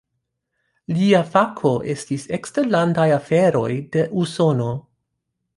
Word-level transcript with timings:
Lia 0.95 1.19
fako 1.35 1.73
estis 1.95 2.25
eksterlandaj 2.39 3.07
aferoj 3.19 3.71
de 3.97 4.11
Usono. 4.23 4.75